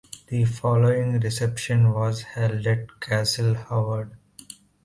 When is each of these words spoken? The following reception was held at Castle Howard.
The 0.29 0.45
following 0.45 1.19
reception 1.19 1.91
was 1.93 2.23
held 2.23 2.65
at 2.65 2.99
Castle 2.99 3.53
Howard. 3.53 4.09